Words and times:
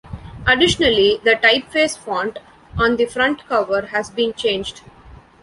Additionally, 0.47 1.19
the 1.23 1.35
typeface 1.35 1.95
font 1.95 2.39
on 2.75 2.95
the 2.95 3.05
front 3.05 3.47
cover 3.47 3.83
has 3.91 4.09
been 4.09 4.33
changed. 4.33 4.81